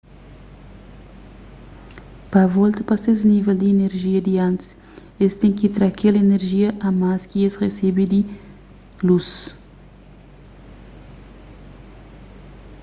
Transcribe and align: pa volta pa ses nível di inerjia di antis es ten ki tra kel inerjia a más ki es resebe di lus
pa 2.31 2.47
volta 2.47 2.83
pa 2.83 2.97
ses 2.97 3.23
nível 3.23 3.55
di 3.55 3.67
inerjia 3.75 4.19
di 4.27 4.33
antis 4.47 4.69
es 5.25 5.33
ten 5.39 5.51
ki 5.59 5.67
tra 5.75 5.87
kel 5.99 6.15
inerjia 6.23 6.69
a 6.87 6.89
más 7.01 7.21
ki 7.29 7.39
es 7.47 7.55
resebe 7.63 8.03
di 8.13 8.21
lus 9.05 9.29